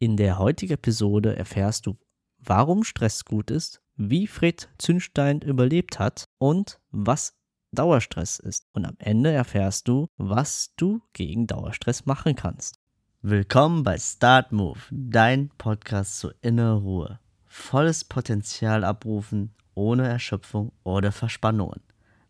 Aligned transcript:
In 0.00 0.16
der 0.16 0.38
heutigen 0.38 0.74
Episode 0.74 1.34
erfährst 1.34 1.86
du, 1.86 1.98
warum 2.38 2.84
Stress 2.84 3.24
gut 3.24 3.50
ist, 3.50 3.82
wie 3.96 4.28
Fred 4.28 4.68
Zündstein 4.78 5.40
überlebt 5.40 5.98
hat 5.98 6.28
und 6.38 6.78
was 6.92 7.34
Dauerstress 7.72 8.38
ist. 8.38 8.68
Und 8.72 8.84
am 8.84 8.94
Ende 9.00 9.32
erfährst 9.32 9.88
du, 9.88 10.06
was 10.16 10.72
du 10.76 11.02
gegen 11.14 11.48
Dauerstress 11.48 12.06
machen 12.06 12.36
kannst. 12.36 12.78
Willkommen 13.22 13.82
bei 13.82 13.98
Start 13.98 14.52
Move, 14.52 14.78
dein 14.92 15.50
Podcast 15.58 16.20
zur 16.20 16.32
inneren 16.42 16.78
Ruhe. 16.84 17.18
Volles 17.48 18.04
Potenzial 18.04 18.84
abrufen, 18.84 19.52
ohne 19.74 20.06
Erschöpfung 20.06 20.70
oder 20.84 21.10
Verspannungen. 21.10 21.80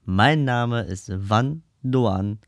Mein 0.06 0.44
Name 0.44 0.84
ist 0.84 1.10
Van 1.14 1.62
Doan, 1.82 2.38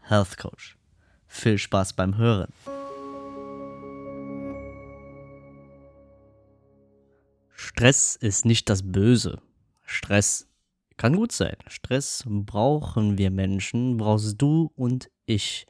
Health 0.00 0.38
Coach. 0.38 0.78
Viel 1.26 1.58
Spaß 1.58 1.92
beim 1.92 2.16
Hören. 2.16 2.50
Stress 7.82 8.14
ist 8.14 8.44
nicht 8.44 8.70
das 8.70 8.92
Böse. 8.92 9.42
Stress 9.84 10.46
kann 10.98 11.16
gut 11.16 11.32
sein. 11.32 11.56
Stress 11.66 12.22
brauchen 12.28 13.18
wir 13.18 13.32
Menschen, 13.32 13.96
brauchst 13.96 14.40
du 14.40 14.70
und 14.76 15.10
ich, 15.26 15.66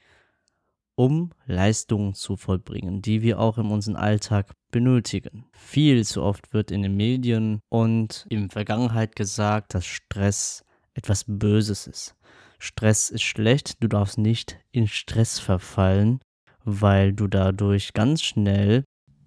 um 0.95 1.31
Leistungen 1.47 2.13
zu 2.13 2.37
vollbringen, 2.37 3.01
die 3.01 3.23
wir 3.23 3.41
auch 3.41 3.57
in 3.57 3.71
unserem 3.71 3.97
Alltag 3.97 4.53
benötigen. 4.71 5.47
Viel 5.55 6.05
zu 6.05 6.23
oft 6.23 6.53
wird 6.53 6.71
in 6.71 6.83
den 6.83 6.99
Medien 6.99 7.61
und 7.71 8.27
in 8.29 8.41
der 8.41 8.51
Vergangenheit 8.51 9.17
gesagt, 9.17 9.73
dass 9.73 9.87
Stress 9.87 10.67
etwas 10.93 11.25
Böses 11.27 11.87
ist. 11.87 12.15
Stress 12.59 13.09
ist 13.09 13.23
schlecht, 13.23 13.83
du 13.83 13.89
darfst 13.89 14.19
nicht 14.19 14.59
in 14.71 14.87
Stress 14.87 15.39
verfallen, 15.39 16.21
weil 16.63 17.15
du 17.15 17.27
dadurch 17.27 17.95
ganz 17.95 18.21
schnell 18.21 18.85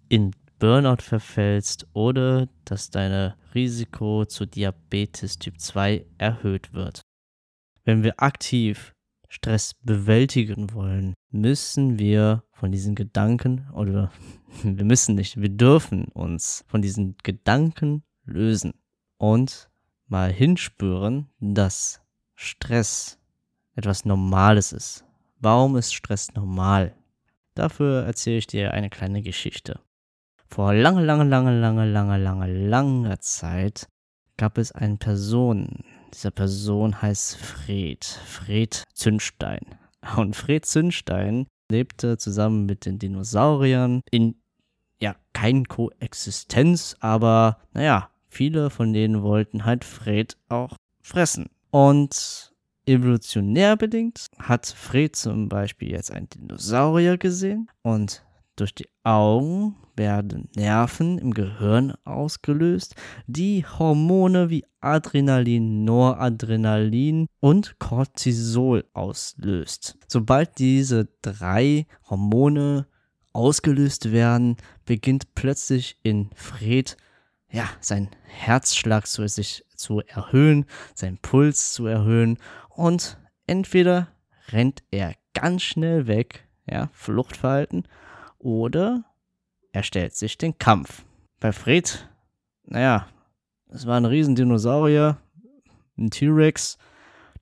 in 0.08 0.36
Burnout 0.60 1.02
verfällst 1.02 1.88
oder 1.94 2.48
dass 2.64 2.90
dein 2.90 3.34
Risiko 3.54 4.26
zu 4.26 4.46
Diabetes 4.46 5.38
Typ 5.40 5.60
2 5.60 6.06
erhöht 6.18 6.74
wird. 6.74 7.02
Wenn 7.84 8.04
wir 8.04 8.22
aktiv 8.22 8.94
Stress 9.30 9.74
bewältigen 9.84 10.74
wollen, 10.74 11.14
müssen 11.30 12.00
wir 12.00 12.44
von 12.54 12.72
diesen 12.72 12.96
Gedanken 12.96 13.70
oder 13.74 14.12
wir 14.64 14.86
müssen 14.86 15.16
nicht, 15.16 15.42
wir 15.42 15.50
dürfen 15.50 16.06
uns 16.06 16.64
von 16.68 16.82
diesen 16.82 17.16
Gedanken 17.24 18.04
lösen 18.24 18.74
und 19.18 19.70
mal 20.08 20.32
hinspüren, 20.32 21.30
dass 21.40 22.02
Stress 22.36 23.20
etwas 23.76 24.06
Normales 24.06 24.72
ist. 24.72 25.04
Warum 25.40 25.76
ist 25.76 25.94
Stress 25.94 26.34
normal? 26.34 26.96
Dafür 27.56 28.04
erzähle 28.04 28.38
ich 28.38 28.48
dir 28.48 28.74
eine 28.74 28.90
kleine 28.90 29.22
Geschichte. 29.22 29.80
Vor 30.56 30.74
lange, 30.74 31.04
lange, 31.04 31.26
lange, 31.26 31.60
lange, 31.60 31.86
lange, 31.86 32.18
lange, 32.18 32.48
langer 32.48 33.20
Zeit 33.20 33.90
gab 34.38 34.58
es 34.58 34.72
eine 34.72 34.96
Person. 34.96 35.84
Diese 36.14 36.32
Person 36.32 37.02
heißt 37.02 37.36
Fred. 37.36 38.06
Fred 38.06 38.86
Zündstein. 38.94 39.76
Und 40.16 40.34
Fred 40.34 40.66
Zündstein 40.66 41.48
lebte 41.70 42.18
zusammen 42.18 42.66
mit 42.66 42.86
den 42.86 43.00
Dinosauriern 43.00 44.00
in, 44.12 44.36
ja, 45.02 45.18
kein 45.34 45.66
Koexistenz, 45.66 46.96
aber 47.02 47.58
naja, 47.74 48.10
viele 48.30 48.70
von 48.70 48.94
denen 48.94 49.24
wollten 49.24 49.66
halt 49.66 49.84
Fred 49.84 50.38
auch 50.48 50.78
fressen. 51.02 51.50
Und 51.70 52.54
evolutionär 52.86 53.76
bedingt 53.76 54.28
hat 54.40 54.68
Fred 54.68 55.18
zum 55.18 55.50
Beispiel 55.50 55.92
jetzt 55.92 56.12
einen 56.12 56.30
Dinosaurier 56.30 57.18
gesehen 57.18 57.70
und 57.82 58.26
durch 58.56 58.74
die 58.74 58.88
Augen 59.04 59.76
werden 59.96 60.50
Nerven 60.56 61.18
im 61.18 61.34
Gehirn 61.34 61.94
ausgelöst, 62.04 62.96
die 63.28 63.66
Hormone 63.66 64.50
wie 64.50 64.66
Adrenalin, 64.82 65.84
Noradrenalin 65.86 67.28
und 67.40 67.80
Cortisol 67.80 68.86
auslöst. 68.94 69.98
Sobald 70.08 70.58
diese 70.60 71.08
drei 71.22 71.88
Hormone 72.10 72.88
ausgelöst 73.34 74.12
werden, 74.12 74.58
beginnt 74.86 75.36
plötzlich 75.36 75.98
in 76.04 76.30
Fred 76.36 76.98
ja, 77.52 77.70
sein 77.80 78.10
Herzschlag 78.24 79.08
zu 79.08 79.28
sich 79.28 79.64
zu 79.76 80.02
erhöhen, 80.02 80.66
sein 80.94 81.18
Puls 81.22 81.74
zu 81.74 81.86
erhöhen 81.86 82.38
und 82.70 83.18
entweder 83.48 84.10
rennt 84.50 84.84
er 84.92 85.14
ganz 85.34 85.64
schnell 85.64 86.08
weg, 86.08 86.48
ja, 86.70 86.90
Fluchtverhalten, 86.92 87.88
oder 88.46 89.04
er 89.72 89.82
stellt 89.82 90.16
sich 90.16 90.38
den 90.38 90.58
Kampf. 90.60 91.04
Bei 91.40 91.52
Fred, 91.52 92.08
naja, 92.64 93.08
es 93.70 93.88
war 93.88 93.98
ein 93.98 94.06
Riesendinosaurier, 94.06 95.18
ein 95.98 96.12
T-Rex. 96.12 96.78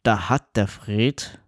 Da 0.02 0.30
hat 0.30 0.56
der 0.56 0.68
Fred 0.68 1.42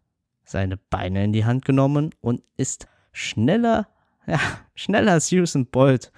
seine 0.44 0.76
Beine 0.76 1.24
in 1.24 1.32
die 1.32 1.46
Hand 1.46 1.64
genommen 1.64 2.14
und 2.20 2.44
ist 2.58 2.88
schneller, 3.14 3.88
ja, 4.28 4.40
schneller 4.76 5.14
als 5.14 5.32
Usain 5.32 5.66
Bolt 5.68 6.12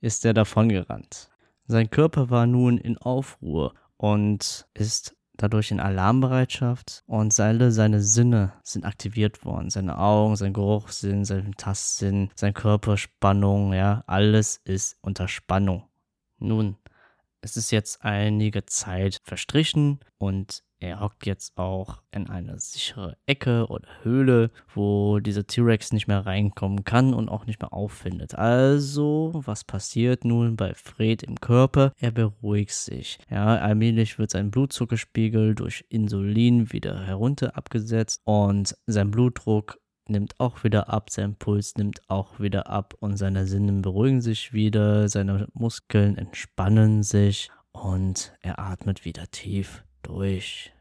ist 0.00 0.24
er 0.24 0.32
davongerannt. 0.32 1.28
Sein 1.66 1.90
Körper 1.90 2.30
war 2.30 2.46
nun 2.46 2.78
in 2.78 2.96
Aufruhr 2.98 3.74
und 3.96 4.68
ist 4.74 5.15
dadurch 5.36 5.70
in 5.70 5.80
Alarmbereitschaft 5.80 7.02
und 7.06 7.38
alle 7.38 7.72
seine 7.72 8.02
Sinne 8.02 8.52
sind 8.62 8.84
aktiviert 8.84 9.44
worden. 9.44 9.70
Seine 9.70 9.98
Augen, 9.98 10.36
sein 10.36 10.52
Geruchssinn, 10.52 11.24
sein 11.24 11.54
Tastsinn, 11.56 12.30
sein 12.34 12.54
Körperspannung, 12.54 13.72
ja, 13.72 14.04
alles 14.06 14.60
ist 14.64 14.96
unter 15.00 15.28
Spannung. 15.28 15.84
Nun, 16.38 16.76
es 17.40 17.56
ist 17.56 17.70
jetzt 17.70 18.04
einige 18.04 18.66
Zeit 18.66 19.20
verstrichen 19.22 20.00
und 20.18 20.64
er 20.78 21.00
hockt 21.00 21.24
jetzt 21.24 21.56
auch 21.56 22.02
in 22.10 22.28
eine 22.28 22.58
sichere 22.58 23.16
Ecke 23.24 23.66
oder 23.68 23.88
Höhle, 24.02 24.50
wo 24.74 25.20
dieser 25.20 25.46
T-Rex 25.46 25.92
nicht 25.92 26.06
mehr 26.06 26.26
reinkommen 26.26 26.84
kann 26.84 27.14
und 27.14 27.30
auch 27.30 27.46
nicht 27.46 27.60
mehr 27.60 27.72
auffindet. 27.72 28.34
Also, 28.34 29.32
was 29.34 29.64
passiert 29.64 30.24
nun 30.24 30.56
bei 30.56 30.74
Fred 30.74 31.22
im 31.22 31.40
Körper? 31.40 31.92
Er 31.98 32.10
beruhigt 32.10 32.74
sich. 32.74 33.18
Ja, 33.30 33.56
allmählich 33.56 34.18
wird 34.18 34.30
sein 34.30 34.50
Blutzuckerspiegel 34.50 35.54
durch 35.54 35.86
Insulin 35.88 36.72
wieder 36.72 37.06
herunter 37.06 37.56
abgesetzt 37.56 38.20
und 38.24 38.76
sein 38.86 39.10
Blutdruck 39.10 39.78
nimmt 40.08 40.38
auch 40.38 40.62
wieder 40.62 40.90
ab, 40.90 41.10
sein 41.10 41.36
Puls 41.36 41.74
nimmt 41.76 42.00
auch 42.08 42.38
wieder 42.38 42.68
ab 42.68 42.94
und 43.00 43.16
seine 43.16 43.46
Sinne 43.46 43.80
beruhigen 43.80 44.20
sich 44.20 44.52
wieder, 44.52 45.08
seine 45.08 45.48
Muskeln 45.54 46.16
entspannen 46.16 47.02
sich 47.02 47.50
und 47.72 48.34
er 48.40 48.58
atmet 48.58 49.04
wieder 49.04 49.26
tief 49.30 49.85
durch. 50.06 50.72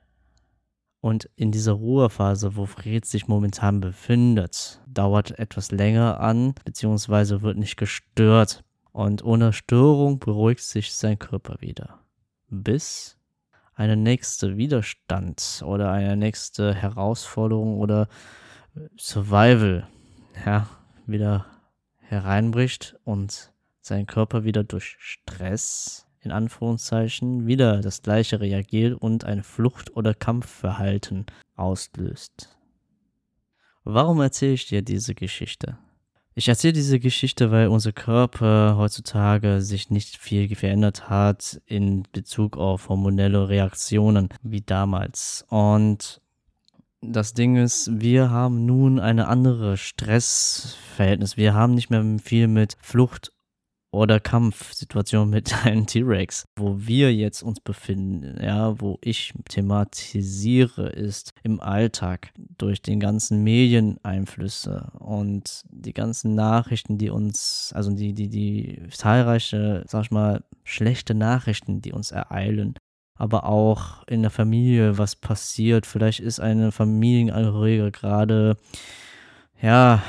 Und 1.02 1.30
in 1.36 1.52
dieser 1.52 1.74
Ruhephase, 1.74 2.56
wo 2.56 2.66
Fred 2.66 3.06
sich 3.06 3.28
momentan 3.28 3.80
befindet, 3.80 4.82
dauert 4.88 5.38
etwas 5.38 5.72
länger 5.72 6.20
an, 6.20 6.56
beziehungsweise 6.64 7.42
wird 7.42 7.58
nicht 7.58 7.78
gestört. 7.78 8.64
Und 8.92 9.24
ohne 9.24 9.54
Störung 9.54 10.20
beruhigt 10.20 10.64
sich 10.64 10.94
sein 10.94 11.20
Körper 11.20 11.58
wieder. 11.60 12.00
Bis 12.50 13.18
eine 13.76 13.98
nächste 13.98 14.58
Widerstand 14.58 15.62
oder 15.66 15.92
eine 15.92 16.16
nächste 16.16 16.74
Herausforderung 16.74 17.78
oder 17.78 18.08
Survival 18.98 19.88
ja, 20.46 20.68
wieder 21.06 21.46
hereinbricht 22.00 22.96
und 23.04 23.52
sein 23.82 24.08
Körper 24.08 24.44
wieder 24.44 24.64
durch 24.64 24.96
Stress 24.98 26.08
in 26.26 26.32
Anführungszeichen 26.32 27.48
wieder 27.48 27.82
das 27.82 28.02
gleiche 28.02 28.40
reagiert 28.40 29.02
und 29.02 29.24
ein 29.24 29.44
Flucht- 29.44 29.96
oder 29.96 30.14
Kampfverhalten 30.14 31.26
auslöst. 31.56 32.50
Warum 33.84 34.20
erzähle 34.20 34.54
ich 34.54 34.68
dir 34.68 34.82
diese 34.82 35.14
Geschichte? 35.14 35.78
Ich 36.38 36.50
erzähle 36.50 36.74
diese 36.74 37.00
Geschichte, 37.00 37.52
weil 37.52 37.70
unser 37.70 37.94
Körper 37.94 38.76
heutzutage 38.78 39.62
sich 39.62 39.90
nicht 39.90 40.18
viel 40.18 40.54
verändert 40.54 41.10
hat 41.10 41.62
in 41.66 42.04
Bezug 42.12 42.58
auf 42.58 42.90
hormonelle 42.90 43.48
Reaktionen 43.48 44.28
wie 44.44 44.60
damals. 44.60 45.46
Und 45.50 46.20
das 47.02 47.34
Ding 47.34 47.56
ist, 47.56 47.90
wir 48.02 48.32
haben 48.32 48.66
nun 48.66 49.00
eine 49.00 49.28
andere 49.28 49.78
Stressverhältnis. 49.78 51.38
Wir 51.38 51.54
haben 51.54 51.74
nicht 51.74 51.90
mehr 51.90 52.04
viel 52.22 52.48
mit 52.48 52.76
Flucht 52.82 53.32
oder 53.96 54.20
Kampfsituation 54.20 55.30
mit 55.30 55.54
einem 55.66 55.88
T-Rex, 55.88 56.46
wo 56.56 56.76
wir 56.80 57.14
jetzt 57.14 57.42
uns 57.42 57.60
befinden, 57.60 58.44
ja, 58.44 58.80
wo 58.80 59.00
ich 59.02 59.34
thematisiere, 59.48 60.90
ist 60.90 61.32
im 61.44 61.62
Alltag 61.62 62.32
durch 62.58 62.82
den 62.82 63.00
ganzen 63.00 63.44
Medieneinflüsse 63.44 64.92
und 65.00 65.64
die 65.70 65.94
ganzen 65.94 66.36
Nachrichten, 66.36 66.98
die 66.98 67.10
uns, 67.10 67.72
also 67.74 67.92
die, 67.92 68.14
die, 68.14 68.28
die 68.28 68.84
zahlreiche, 68.92 69.84
sag 69.88 70.04
ich 70.04 70.12
mal, 70.12 70.44
schlechte 70.64 71.14
Nachrichten, 71.14 71.82
die 71.82 71.94
uns 71.94 72.12
ereilen. 72.12 72.76
Aber 73.18 73.46
auch 73.46 74.06
in 74.08 74.24
der 74.24 74.32
Familie, 74.32 74.98
was 74.98 75.16
passiert. 75.16 75.86
Vielleicht 75.86 76.20
ist 76.20 76.42
eine 76.42 76.74
Familienangehörige 76.74 77.92
gerade, 77.92 78.58
ja, 79.62 80.04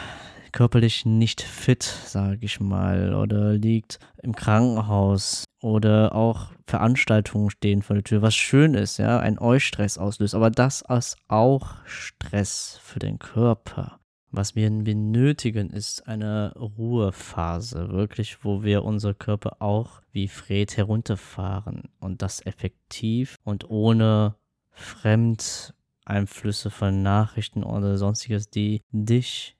körperlich 0.53 1.05
nicht 1.07 1.43
fit, 1.43 1.83
sage 1.83 2.39
ich 2.43 2.61
mal, 2.61 3.15
oder 3.15 3.53
liegt 3.53 3.99
im 4.23 4.35
Krankenhaus 4.35 5.45
oder 5.61 6.15
auch 6.15 6.53
Veranstaltungen 6.67 7.51
stehen 7.51 7.83
vor 7.83 7.95
der 7.95 8.05
Tür, 8.05 8.23
was 8.23 8.35
schön 8.35 8.75
ist, 8.75 8.99
ja, 8.99 9.19
ein 9.19 9.39
Eustress 9.39 9.99
auslöst, 9.99 10.35
aber 10.35 10.51
das 10.51 10.83
ist 10.89 11.17
auch 11.29 11.75
Stress 11.85 12.79
für 12.83 12.99
den 12.99 13.19
Körper. 13.19 13.99
Was 14.33 14.55
wir 14.55 14.69
benötigen, 14.69 15.71
ist 15.71 16.07
eine 16.09 16.53
Ruhephase, 16.57 17.89
wirklich, 17.91 18.45
wo 18.45 18.63
wir 18.63 18.85
unser 18.85 19.15
Körper 19.15 19.57
auch 19.61 20.03
wie 20.13 20.29
Fred 20.29 20.77
herunterfahren 20.77 21.85
und 22.01 22.21
das 22.23 22.45
effektiv 22.45 23.37
und 23.45 23.71
ohne 23.71 24.35
Fremdeinflüsse 24.73 26.71
von 26.71 27.03
Nachrichten 27.03 27.63
oder 27.63 27.97
sonstiges, 27.97 28.51
die 28.51 28.83
dich 28.91 29.56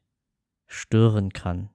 stören 0.67 1.33
kann. 1.33 1.71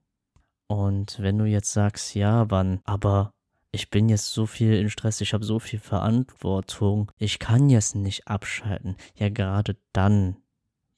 Und 0.67 1.19
wenn 1.19 1.37
du 1.37 1.45
jetzt 1.45 1.73
sagst, 1.73 2.15
ja, 2.15 2.49
wann, 2.49 2.81
aber 2.85 3.33
ich 3.71 3.89
bin 3.89 4.09
jetzt 4.09 4.33
so 4.33 4.45
viel 4.45 4.73
in 4.73 4.89
Stress, 4.89 5.21
ich 5.21 5.33
habe 5.33 5.45
so 5.45 5.59
viel 5.59 5.79
Verantwortung, 5.79 7.11
ich 7.17 7.39
kann 7.39 7.69
jetzt 7.69 7.95
nicht 7.95 8.27
abschalten. 8.27 8.95
Ja, 9.15 9.29
gerade 9.29 9.77
dann 9.93 10.37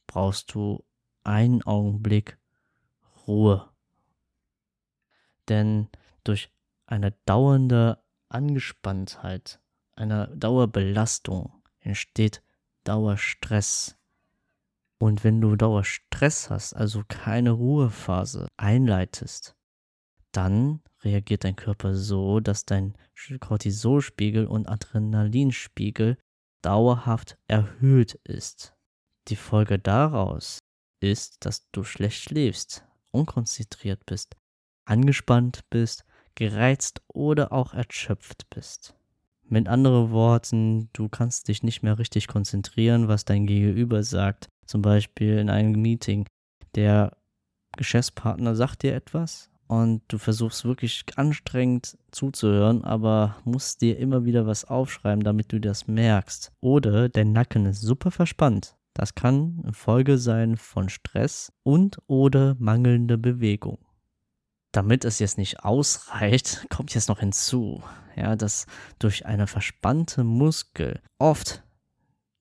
brauchst 0.08 0.54
du 0.54 0.84
einen 1.24 1.64
Augenblick 1.64 2.38
Ruhe. 3.28 3.70
Denn 5.50 5.90
durch 6.24 6.52
eine 6.86 7.12
dauernde 7.26 8.04
Angespanntheit, 8.30 9.60
eine 9.96 10.28
Dauerbelastung 10.36 11.64
entsteht 11.80 12.42
Dauerstress. 12.84 13.98
Und 15.04 15.26
wenn 15.26 15.42
du 15.42 15.58
Dauerstress 15.58 16.50
hast, 16.50 16.74
also 16.78 17.04
keine 17.06 17.52
Ruhephase 17.52 18.48
einleitest, 18.56 19.54
dann 20.32 20.80
reagiert 21.04 21.44
dein 21.44 21.58
Körper 21.58 21.94
so, 21.94 22.40
dass 22.40 22.66
dein 22.66 22.94
Cortisolspiegel 23.42 24.48
und 24.48 24.70
Adrenalinspiegel 24.70 26.18
dauerhaft 26.62 27.38
erhöht 27.50 28.14
ist. 28.24 28.78
Die 29.28 29.36
Folge 29.36 29.78
daraus 29.78 30.60
ist, 31.02 31.46
dass 31.46 31.70
du 31.72 31.84
schlecht 31.84 32.22
schläfst, 32.22 32.86
unkonzentriert 33.12 34.06
bist, 34.06 34.38
angespannt 34.86 35.70
bist, 35.70 36.06
gereizt 36.36 37.02
oder 37.10 37.52
auch 37.52 37.74
erschöpft 37.74 38.50
bist. 38.50 38.96
Mit 39.44 39.68
anderen 39.68 40.12
Worten, 40.12 40.90
du 40.94 41.10
kannst 41.10 41.50
dich 41.50 41.62
nicht 41.62 41.84
mehr 41.84 42.00
richtig 42.00 42.30
konzentrieren, 42.30 43.10
was 43.10 43.26
dein 43.26 43.46
Gegenüber 43.46 44.02
sagt. 44.04 44.48
Zum 44.66 44.82
Beispiel 44.82 45.38
in 45.38 45.50
einem 45.50 45.82
Meeting. 45.82 46.26
Der 46.76 47.18
Geschäftspartner 47.78 48.56
sagt 48.56 48.84
dir 48.84 48.96
etwas 48.96 49.50
und 49.68 50.02
du 50.08 50.18
versuchst 50.18 50.66
wirklich 50.66 51.06
anstrengend 51.16 51.98
zuzuhören, 52.12 52.84
aber 52.84 53.38
musst 53.44 53.82
dir 53.82 53.98
immer 53.98 54.26
wieder 54.26 54.46
was 54.46 54.66
aufschreiben, 54.66 55.24
damit 55.24 55.52
du 55.52 55.60
das 55.60 55.88
merkst. 55.88 56.52
Oder 56.62 57.10
dein 57.10 57.32
Nacken 57.32 57.66
ist 57.66 57.82
super 57.82 58.12
verspannt. 58.12 58.76
Das 58.94 59.16
kann 59.16 59.60
eine 59.64 59.74
Folge 59.74 60.18
sein 60.20 60.56
von 60.58 60.90
Stress 60.90 61.52
und 61.64 61.98
oder 62.08 62.56
mangelnder 62.60 63.18
Bewegung. 63.18 63.80
Damit 64.72 65.06
es 65.06 65.20
jetzt 65.20 65.38
nicht 65.38 65.64
ausreicht, 65.64 66.68
kommt 66.76 66.94
jetzt 66.94 67.10
noch 67.10 67.20
hinzu, 67.20 67.82
ja, 68.16 68.36
dass 68.36 68.68
durch 69.00 69.26
eine 69.26 69.48
verspannte 69.48 70.24
Muskel 70.24 71.02
oft 71.18 71.64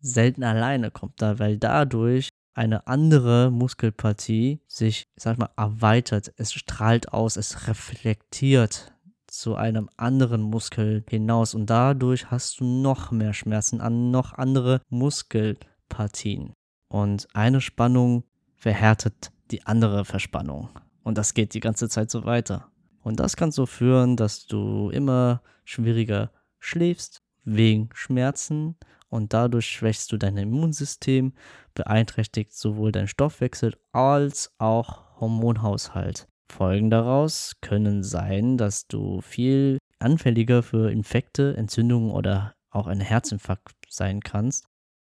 selten 0.02 0.44
alleine 0.44 0.90
kommt 0.90 1.22
da, 1.22 1.38
weil 1.38 1.56
dadurch 1.56 2.28
eine 2.54 2.86
andere 2.86 3.50
Muskelpartie 3.50 4.60
sich, 4.66 5.06
sag 5.16 5.38
mal, 5.38 5.50
erweitert. 5.56 6.32
Es 6.36 6.52
strahlt 6.52 7.12
aus, 7.12 7.36
es 7.36 7.66
reflektiert 7.66 8.92
zu 9.26 9.54
einem 9.54 9.88
anderen 9.96 10.42
Muskel 10.42 11.02
hinaus 11.08 11.54
und 11.54 11.66
dadurch 11.70 12.30
hast 12.30 12.60
du 12.60 12.64
noch 12.64 13.10
mehr 13.10 13.32
Schmerzen 13.32 13.80
an 13.80 14.10
noch 14.10 14.34
andere 14.34 14.82
Muskelpartien. 14.90 16.52
Und 16.88 17.26
eine 17.32 17.62
Spannung 17.62 18.24
verhärtet 18.56 19.32
die 19.50 19.64
andere 19.66 20.04
Verspannung. 20.04 20.68
Und 21.02 21.16
das 21.16 21.32
geht 21.32 21.54
die 21.54 21.60
ganze 21.60 21.88
Zeit 21.88 22.10
so 22.10 22.24
weiter. 22.24 22.68
Und 23.02 23.18
das 23.18 23.36
kann 23.36 23.50
so 23.50 23.64
führen, 23.64 24.16
dass 24.16 24.46
du 24.46 24.90
immer 24.90 25.42
schwieriger 25.64 26.30
schläfst 26.58 27.22
wegen 27.44 27.88
Schmerzen 27.94 28.76
und 29.12 29.34
dadurch 29.34 29.66
schwächst 29.66 30.10
du 30.10 30.16
dein 30.16 30.38
Immunsystem, 30.38 31.34
beeinträchtigt 31.74 32.52
sowohl 32.52 32.92
dein 32.92 33.08
Stoffwechsel 33.08 33.76
als 33.92 34.54
auch 34.58 35.20
Hormonhaushalt. 35.20 36.28
Folgen 36.50 36.90
daraus 36.90 37.56
können 37.60 38.02
sein, 38.02 38.56
dass 38.56 38.86
du 38.86 39.20
viel 39.20 39.78
anfälliger 39.98 40.62
für 40.62 40.90
Infekte, 40.90 41.56
Entzündungen 41.56 42.10
oder 42.10 42.54
auch 42.70 42.86
einen 42.86 43.02
Herzinfarkt 43.02 43.74
sein 43.88 44.20
kannst 44.20 44.64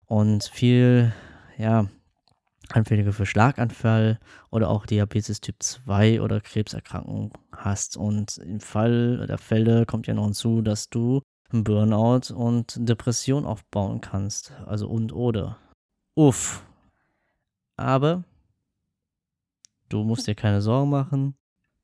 und 0.07 0.45
viel 0.45 1.13
ja, 1.59 1.89
anfälliger 2.71 3.13
für 3.13 3.27
Schlaganfall 3.27 4.21
oder 4.51 4.71
auch 4.71 4.87
Diabetes 4.87 5.41
Typ 5.41 5.57
2 5.61 6.21
oder 6.21 6.41
Krebserkrankung 6.41 7.33
hast. 7.53 7.97
Und 7.97 8.39
im 8.39 8.61
Fall 8.61 9.27
der 9.27 9.39
Fälle 9.39 9.87
kommt 9.87 10.07
ja 10.07 10.15
noch 10.15 10.25
hinzu, 10.25 10.63
dass 10.63 10.89
du 10.89 11.21
Burnout 11.51 12.33
und 12.35 12.77
Depression 12.77 13.47
aufbauen 13.47 14.01
kannst. 14.01 14.53
Also 14.67 14.89
und 14.89 15.13
oder. 15.13 15.59
Uff. 16.15 16.67
Aber 17.77 18.25
du 19.89 20.05
musst 20.05 20.27
dir 20.27 20.35
keine 20.35 20.61
Sorgen 20.61 20.91
machen. 20.91 21.37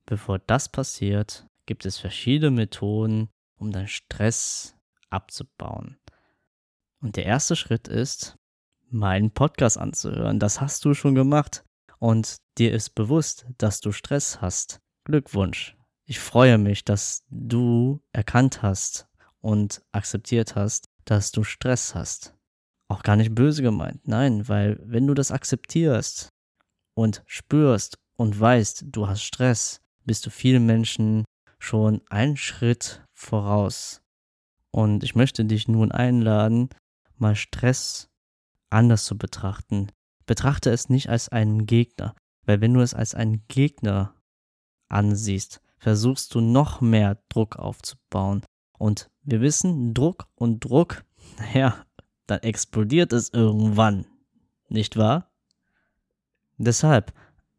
Bevor 0.06 0.38
das 0.38 0.68
passiert, 0.68 1.46
gibt 1.66 1.86
es 1.86 1.98
verschiedene 1.98 2.50
Methoden, 2.50 3.30
um 3.56 3.72
deinen 3.72 3.88
Stress 3.88 4.76
abzubauen. 5.08 5.96
Und 7.00 7.16
der 7.16 7.24
erste 7.24 7.56
Schritt 7.56 7.88
ist, 7.88 8.36
meinen 8.90 9.30
Podcast 9.30 9.78
anzuhören. 9.78 10.38
Das 10.38 10.60
hast 10.60 10.84
du 10.84 10.94
schon 10.94 11.14
gemacht. 11.14 11.64
Und 11.98 12.36
dir 12.58 12.72
ist 12.72 12.90
bewusst, 12.94 13.46
dass 13.58 13.80
du 13.80 13.92
Stress 13.92 14.40
hast. 14.40 14.80
Glückwunsch. 15.04 15.76
Ich 16.06 16.20
freue 16.20 16.58
mich, 16.58 16.84
dass 16.84 17.24
du 17.30 18.02
erkannt 18.12 18.62
hast, 18.62 19.08
und 19.44 19.82
akzeptiert 19.92 20.56
hast, 20.56 20.88
dass 21.04 21.30
du 21.30 21.44
Stress 21.44 21.94
hast. 21.94 22.34
Auch 22.88 23.02
gar 23.02 23.16
nicht 23.16 23.34
böse 23.34 23.62
gemeint, 23.62 24.00
nein, 24.08 24.48
weil 24.48 24.80
wenn 24.82 25.06
du 25.06 25.12
das 25.12 25.30
akzeptierst 25.30 26.30
und 26.94 27.22
spürst 27.26 27.98
und 28.16 28.40
weißt, 28.40 28.86
du 28.88 29.06
hast 29.06 29.22
Stress, 29.22 29.82
bist 30.06 30.24
du 30.24 30.30
vielen 30.30 30.64
Menschen 30.64 31.24
schon 31.58 32.00
einen 32.08 32.38
Schritt 32.38 33.04
voraus. 33.12 34.00
Und 34.70 35.04
ich 35.04 35.14
möchte 35.14 35.44
dich 35.44 35.68
nun 35.68 35.92
einladen, 35.92 36.70
mal 37.16 37.36
Stress 37.36 38.08
anders 38.70 39.04
zu 39.04 39.18
betrachten. 39.18 39.88
Betrachte 40.24 40.70
es 40.70 40.88
nicht 40.88 41.10
als 41.10 41.28
einen 41.28 41.66
Gegner, 41.66 42.14
weil 42.46 42.62
wenn 42.62 42.72
du 42.72 42.80
es 42.80 42.94
als 42.94 43.14
einen 43.14 43.44
Gegner 43.48 44.14
ansiehst, 44.88 45.60
versuchst 45.76 46.34
du 46.34 46.40
noch 46.40 46.80
mehr 46.80 47.22
Druck 47.28 47.56
aufzubauen, 47.56 48.42
und 48.78 49.08
wir 49.24 49.40
wissen, 49.40 49.94
Druck 49.94 50.28
und 50.34 50.60
Druck, 50.60 51.04
naja, 51.38 51.84
dann 52.26 52.40
explodiert 52.40 53.12
es 53.12 53.30
irgendwann. 53.30 54.06
Nicht 54.68 54.96
wahr? 54.96 55.30
Deshalb 56.56 57.12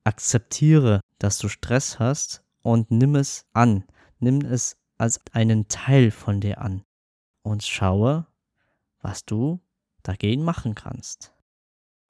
akzeptiere, 0.03 1.01
dass 1.19 1.37
du 1.37 1.49
Stress 1.49 1.99
hast 1.99 2.43
und 2.61 2.91
nimm 2.91 3.15
es 3.15 3.45
an. 3.53 3.83
Nimm 4.19 4.41
es 4.41 4.77
als 4.97 5.21
einen 5.33 5.67
Teil 5.67 6.11
von 6.11 6.39
dir 6.39 6.61
an. 6.61 6.83
Und 7.41 7.63
schaue, 7.63 8.25
was 9.01 9.25
du 9.25 9.59
dagegen 10.01 10.43
machen 10.43 10.73
kannst. 10.73 11.33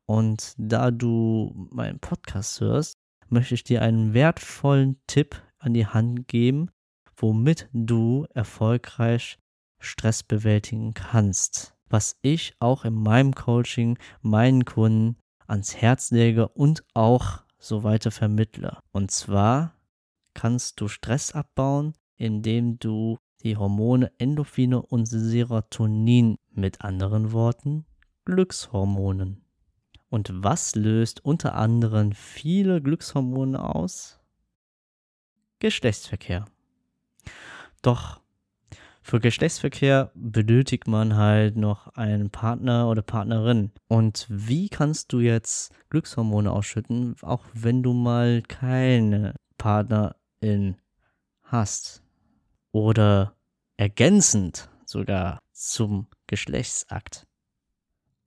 Und 0.06 0.54
da 0.58 0.92
du 0.92 1.52
meinen 1.72 2.00
Podcast 2.00 2.62
hörst, 2.62 2.96
möchte 3.28 3.56
ich 3.56 3.64
dir 3.64 3.82
einen 3.82 4.14
wertvollen 4.14 5.02
Tipp 5.08 5.42
an 5.58 5.74
die 5.74 5.88
Hand 5.88 6.28
geben, 6.28 6.70
womit 7.18 7.70
du 7.74 8.28
erfolgreich 8.34 9.40
Stress 9.86 10.24
bewältigen 10.24 10.94
kannst. 10.94 11.76
Was 11.88 12.18
ich 12.22 12.56
auch 12.60 12.84
in 12.84 12.96
meinem 12.96 13.34
Coaching 13.36 13.98
meinen 14.22 14.66
Kunden 14.66 15.18
ans 15.48 15.76
Herz 15.76 16.12
lege 16.12 16.48
und 16.50 16.84
auch 16.94 17.44
so 17.60 17.84
weiter 17.84 18.12
vermittle. 18.12 18.80
Und 18.92 19.12
zwar 19.12 19.76
kannst 20.34 20.82
du 20.82 20.88
Stress 20.88 21.32
abbauen, 21.32 21.94
indem 22.18 22.80
du 22.80 23.18
die 23.44 23.58
Hormone 23.58 24.12
Endorphine 24.18 24.82
und 24.82 25.06
Serotonin, 25.06 26.38
mit 26.52 26.82
anderen 26.82 27.32
Worten 27.32 27.86
Glückshormonen. 28.26 29.44
Und 30.10 30.32
was 30.34 30.76
löst 30.76 31.24
unter 31.24 31.56
anderem 31.56 32.14
viele 32.14 32.82
Glückshormone 32.82 33.62
aus? 33.62 34.20
Geschlechtsverkehr. 35.60 36.46
Doch 37.82 38.22
Für 39.08 39.20
Geschlechtsverkehr 39.20 40.10
benötigt 40.16 40.88
man 40.88 41.16
halt 41.16 41.58
noch 41.58 41.90
einen 41.90 42.32
Partner 42.32 42.90
oder 42.90 43.04
Partnerin. 43.04 43.72
Und 43.88 44.26
wie 44.32 44.68
kannst 44.68 45.14
du 45.14 45.20
jetzt 45.20 45.72
Glückshormone 45.92 46.52
ausschütten, 46.52 47.16
auch 47.22 47.44
wenn 47.54 47.84
du 47.84 47.94
mal 47.94 48.42
keine 48.42 49.36
Partnerin 49.60 50.78
hast? 51.44 52.02
Oder 52.72 53.36
ergänzend 53.78 54.72
sogar 54.88 55.38
zum 55.52 56.08
Geschlechtsakt 56.26 57.28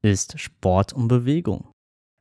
ist 0.01 0.39
Sport 0.39 0.93
und 0.93 1.09
Bewegung. 1.09 1.73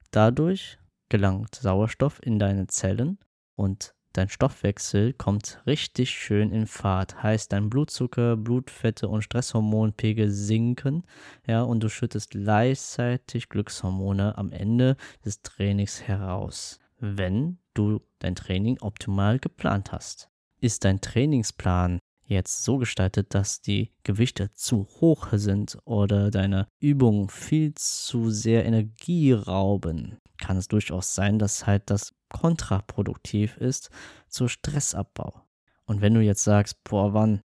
Dadurch 0.10 0.80
gelangt 1.10 1.54
Sauerstoff 1.54 2.20
in 2.24 2.40
deine 2.40 2.66
Zellen 2.66 3.20
und 3.56 3.94
Dein 4.18 4.30
Stoffwechsel 4.30 5.14
kommt 5.14 5.62
richtig 5.68 6.10
schön 6.10 6.52
in 6.52 6.66
Fahrt. 6.66 7.22
Heißt, 7.22 7.54
dein 7.54 7.70
Blutzucker, 7.70 8.36
Blutfette 8.36 9.10
und 9.10 9.22
Stresshormonpegel 9.22 10.32
sinken. 10.32 11.04
Ja, 11.46 11.62
und 11.62 11.84
du 11.84 11.88
schüttest 11.88 12.32
gleichzeitig 12.32 13.48
Glückshormone 13.48 14.36
am 14.36 14.52
Ende 14.52 14.98
des 15.24 15.44
Trainings 15.44 16.02
heraus. 16.02 16.80
Wenn 16.98 17.60
du 17.76 18.02
dein 18.18 18.34
Training 18.34 18.80
optimal 18.82 19.38
geplant 19.38 19.92
hast. 19.92 20.32
Ist 20.60 20.84
dein 20.84 21.00
Trainingsplan 21.00 22.00
jetzt 22.26 22.64
so 22.64 22.80
gestaltet, 22.80 23.36
dass 23.36 23.62
die 23.62 23.92
Gewichte 24.02 24.52
zu 24.52 24.88
hoch 25.00 25.28
sind 25.34 25.78
oder 25.86 26.32
deine 26.32 26.68
Übungen 26.80 27.30
viel 27.30 27.76
zu 27.76 28.32
sehr 28.32 28.66
Energie 28.66 29.32
rauben, 29.32 30.18
kann 30.40 30.58
es 30.58 30.68
durchaus 30.68 31.14
sein, 31.14 31.38
dass 31.38 31.68
halt 31.68 31.92
das 31.92 32.14
kontraproduktiv 32.30 33.58
ist 33.58 33.90
zu 34.28 34.48
Stressabbau. 34.48 35.42
Und 35.86 36.02
wenn 36.02 36.14
du 36.14 36.22
jetzt 36.22 36.44
sagst, 36.44 36.84
boah, 36.84 37.14
wann, 37.14 37.42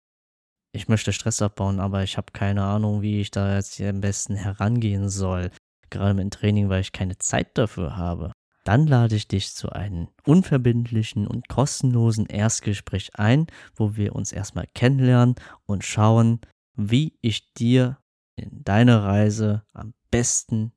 ich 0.72 0.88
möchte 0.88 1.12
Stress 1.12 1.40
abbauen, 1.42 1.80
aber 1.80 2.02
ich 2.02 2.16
habe 2.16 2.32
keine 2.32 2.64
Ahnung, 2.64 3.02
wie 3.02 3.20
ich 3.20 3.30
da 3.30 3.54
jetzt 3.54 3.80
am 3.80 4.00
besten 4.00 4.36
herangehen 4.36 5.08
soll, 5.08 5.50
gerade 5.90 6.14
mit 6.14 6.24
dem 6.24 6.30
Training, 6.30 6.68
weil 6.68 6.80
ich 6.80 6.92
keine 6.92 7.18
Zeit 7.18 7.56
dafür 7.56 7.96
habe, 7.96 8.32
dann 8.64 8.86
lade 8.86 9.14
ich 9.14 9.28
dich 9.28 9.54
zu 9.54 9.70
einem 9.70 10.08
unverbindlichen 10.24 11.28
und 11.28 11.48
kostenlosen 11.48 12.26
Erstgespräch 12.26 13.10
ein, 13.14 13.46
wo 13.76 13.96
wir 13.96 14.16
uns 14.16 14.32
erstmal 14.32 14.66
kennenlernen 14.74 15.36
und 15.66 15.84
schauen, 15.84 16.40
wie 16.74 17.16
ich 17.22 17.54
dir 17.54 17.98
in 18.34 18.64
deiner 18.64 19.04
Reise 19.04 19.62
am 19.72 19.94
besten 20.10 20.72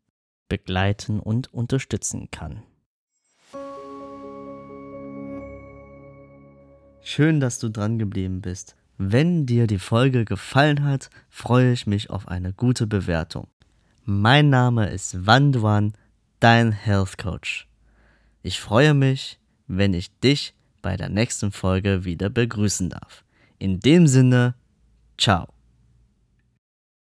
begleiten 0.47 1.19
und 1.19 1.51
unterstützen 1.53 2.29
kann. 2.31 2.63
Schön, 7.03 7.39
dass 7.39 7.59
du 7.59 7.69
dran 7.69 7.97
geblieben 7.97 8.41
bist. 8.41 8.75
Wenn 8.97 9.45
dir 9.45 9.67
die 9.67 9.79
Folge 9.79 10.25
gefallen 10.25 10.83
hat, 10.83 11.09
freue 11.29 11.71
ich 11.71 11.87
mich 11.87 12.09
auf 12.09 12.27
eine 12.27 12.53
gute 12.53 12.85
Bewertung. 12.85 13.47
Mein 14.03 14.49
Name 14.49 14.89
ist 14.89 15.25
Wanduan, 15.25 15.93
dein 16.39 16.71
Health 16.71 17.17
Coach. 17.17 17.67
Ich 18.41 18.59
freue 18.59 18.93
mich, 18.93 19.39
wenn 19.67 19.93
ich 19.93 20.11
dich 20.19 20.53
bei 20.81 20.97
der 20.97 21.09
nächsten 21.09 21.51
Folge 21.51 22.05
wieder 22.05 22.29
begrüßen 22.29 22.89
darf. 22.89 23.23
In 23.57 23.79
dem 23.79 24.07
Sinne, 24.07 24.55
ciao. 25.17 25.47